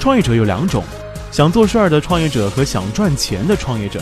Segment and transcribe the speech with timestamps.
[0.00, 0.82] 创业者有两种，
[1.30, 4.00] 想做事儿的创业者和想赚钱的创业者。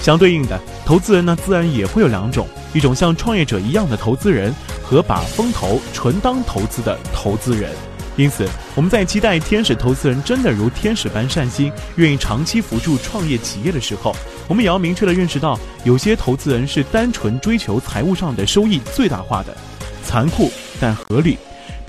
[0.00, 7.72] 相对应的，投资人呢自然也会有两种，一种像创业者一样的投资人和把风投纯当投资的投资人。
[8.16, 14.14] 因此，我们在期待天使投资人真的如天使般善心，愿意长期辅助创业企业的时候，
[14.46, 19.56] 我们也要明确的认识到，有些投资人是单纯追求财务上的收益最大化的，
[20.04, 21.36] 残酷但合理。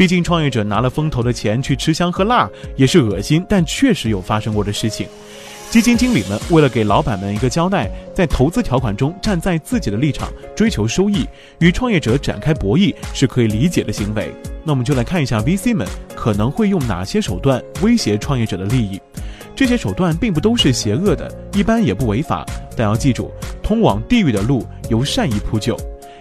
[0.02, 5.06] 毕竟，创业者拿了风投的钱去吃香喝辣，也是恶心，但确实有发生过的事情。
[5.70, 11.24] 基金经理们为了给老板们一个交代，在投资条款中站在自己的立场追求收益，
[11.60, 14.34] 与创业者展开博弈是可以理解的行为。
[14.64, 19.00] 那我们就来看一下 VC 们可能会用哪些手段威胁创业者的利益。
[19.56, 22.44] 这些手段并不都是邪恶的，一般也不违法，
[22.76, 23.32] 但要记住，
[23.62, 25.78] 通往地狱的路由善意铺就。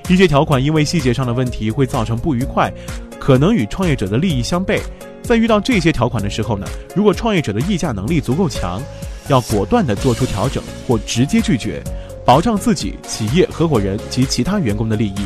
[0.07, 2.71] 一些条款因为细节上的问题会造成不愉快，
[3.20, 4.80] 可能与创业者的利益相悖。
[5.23, 6.66] 在遇到这些条款的时候呢，
[6.97, 8.83] 如果创业者的议价能力足够强。
[9.29, 11.80] 要果断地做出调整或直接拒绝，
[12.26, 15.24] 保障自己、企业合伙人及其他员工的利益。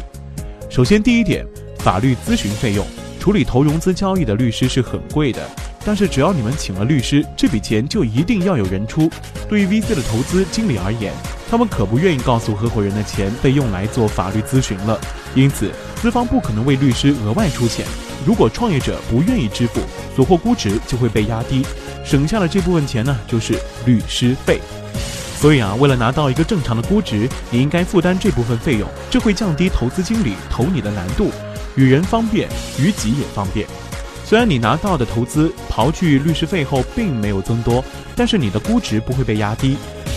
[0.68, 1.46] 首先，第一点，
[1.78, 2.86] 法律咨询费用。
[3.18, 5.40] 处理投融资交易的律师是很贵的，
[5.86, 9.08] 但是只要你们请了律师，这笔钱就一定要有人出。
[9.48, 11.10] 对于 VC 的投资经理而言，
[11.54, 15.00] 他们可不愿意告诉合伙人的钱被用来做法律咨询了，
[15.36, 15.70] 因此
[16.02, 17.86] 资方不可能为律师额外出钱。
[18.26, 19.80] 如果创业者不愿意支付，
[20.16, 21.64] 所获估值就会被压低。
[22.04, 24.58] 省下的这部分钱呢，就是律师费。
[25.36, 31.30] 所以啊，为了拿到一个正常的估值，你应该负担这部分费用，这会降低投资经理投你的难度，
[31.76, 32.48] 与人方便，
[32.80, 33.64] 于己也方便。
[34.24, 37.84] 虽然你拿到的投资刨去律师费后并没有增多，
[38.16, 39.76] 但是你的估值不会被压低。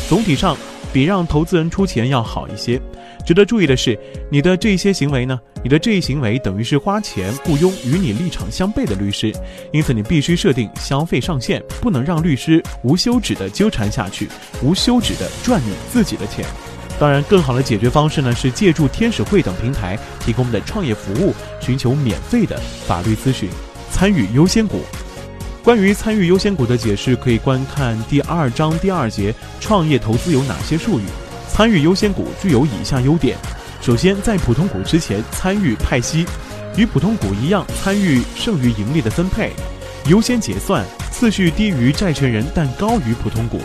[0.10, 0.58] 总体上。
[0.92, 2.82] 比让投资人出钱要好一些。
[3.26, 3.98] 值得注意的是，
[4.32, 5.40] 你的这些行为呢？
[5.64, 9.34] 你的这一行为等于是花钱雇佣与你立场相悖的律师，
[9.74, 14.30] 因此你必须设定消费上限，不能让律师无休止的纠缠下去，
[14.64, 16.46] 无休止的赚你自己的钱。
[17.00, 23.50] 当然，更好的解决方式呢是借助天使会等平台提供的创业服务，寻求免费的法律咨询，
[23.92, 24.82] 参与优先股。
[25.68, 29.36] 关于参与优先股的解释，可以观看第二章第二节。
[29.60, 31.04] 创业投资有哪些术语？
[31.50, 33.38] 参与优先股具有以下优点：
[33.82, 36.26] 首先，在普通股之前参与派息，
[36.78, 39.52] 与普通股一样参与剩余盈利的分配，
[40.06, 43.60] 优先结算，次序低于债权人但高于普通股。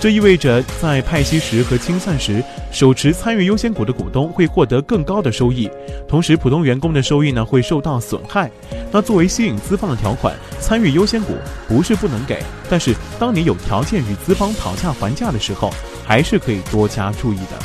[0.00, 5.68] 这意味着在派息时和清算时，手持参与优先股的股东会获得更高的收益，
[6.06, 8.48] 同时普通员工的收益呢会受到损害。
[8.92, 11.34] 那作为吸引资方的条款，参与优先股
[11.66, 15.72] 不是不能给，但是当你有条件与资方讨价还价的时候，
[16.06, 17.58] 还是可以多加注意的。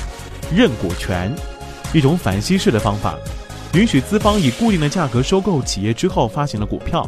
[0.56, 1.32] 认股权，
[1.94, 3.16] 一种反稀释的方法，
[3.74, 7.04] 允许资方以固定的价格收购企业之后发行的股票。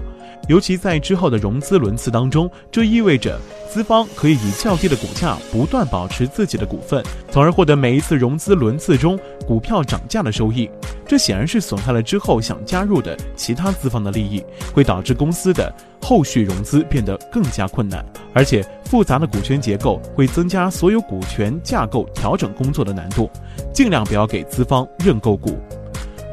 [0.47, 3.39] 尤其在之后的融资轮次当中，这意味着
[3.69, 9.17] 资方可以以较低的股价不断保持自己的股份，从而获得每一次融资轮次中
[9.47, 10.69] 股票涨价的收益。
[11.07, 14.43] 这显然是损害了之后想加入的其他资方的利益，
[14.73, 15.71] 会导致公司的
[16.01, 18.03] 后续融资变得更加困难。
[18.33, 23.29] 而且复杂的股权结构会增加所有股权架构调整工作的难度。
[23.71, 25.59] 尽量不要给资方认购股。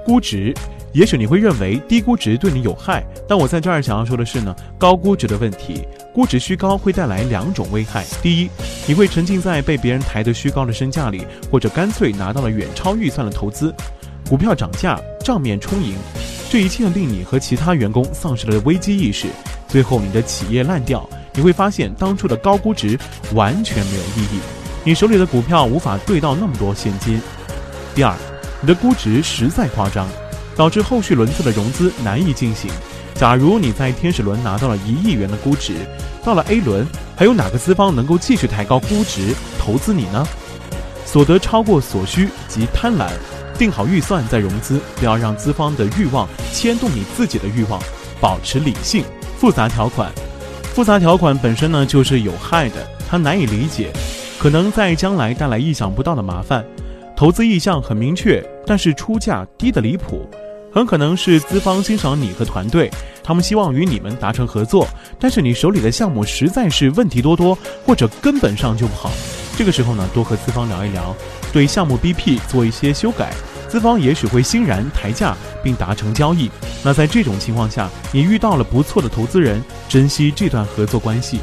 [0.05, 0.55] 估值。
[0.93, 8.05] 也许你会认为低估值对你有害，但我在这儿想要说的是呢，高估值的问题，估值虚高会带来两种危害。
[8.21, 8.51] 第一，
[8.87, 13.75] 你会沉浸在被别人抬得虚高的身价里，或者干脆拿到了远超预算的投资，
[14.29, 15.95] 股票涨价，账面充盈，
[16.51, 19.29] 这一切令你和其他员工丧失了危机意识，
[19.69, 22.99] 最后你的企业烂掉，你会发现当初的高估值
[23.33, 24.41] 完全没有意义，
[24.85, 27.19] 你手里的股票无法兑到那么多现金。
[27.95, 28.15] 第二，
[28.63, 30.09] 你的估值实在夸张。
[30.55, 32.71] 导致后续轮次的融资难以进行。
[33.15, 35.75] 假如你在天使轮拿到了一亿元的估值，
[36.23, 36.87] 到了 A 轮，
[37.17, 40.27] 还有哪个资方能够继续抬高估值投资你呢？
[41.07, 43.09] 所得超过所需及贪婪，
[43.59, 47.81] 定好预算再融资，不要让资方的欲望牵动你自己的欲望，
[48.21, 49.03] 保持理性。
[49.39, 50.13] 复杂条款，
[50.75, 53.91] 复杂条款本身呢就是有害的，它难以理解，
[54.39, 56.65] 可能在将来带来意想不到的麻烦。
[57.23, 60.29] 投资意向很明确，但是出价低得离谱。
[60.75, 62.91] 很可能是资方欣赏你和团队，
[63.23, 64.89] 他们希望与你们达成合作，
[65.21, 69.09] 但是你手里的项目实在是问题多多，或者根本上就不好。
[69.57, 71.15] 这个时候呢，多和资方聊一聊，
[71.53, 73.33] 对项目 BP 做一些修改，
[73.69, 76.51] 资方也许会欣然抬价并达成交易。
[76.83, 81.39] 那在这种情况下，你遇到了不错的投资人，珍惜这段合作关系。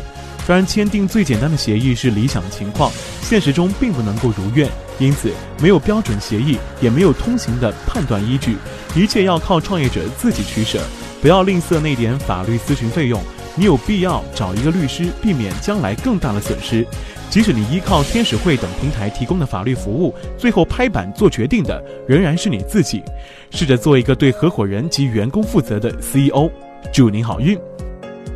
[0.49, 2.91] 当然，签订最简单的协议是理想情况，
[3.21, 4.67] 现实中并不能够如愿，
[4.97, 5.31] 因此
[5.61, 8.57] 没有标准协议，也没有通行的判断依据，
[8.95, 10.81] 一切要靠创业者自己取舍。
[11.21, 13.21] 不要吝啬那点法律咨询费用，
[13.53, 16.83] 你有必要找一个律师，避免将来更大的损失。
[17.29, 23.03] 即使你依靠天使会等平台提供的法律服务，最后拍板做决定的仍然是你自己。
[23.51, 26.49] 试着做一个对合伙人及员工负责的 CEO。
[26.91, 27.55] 祝您好运。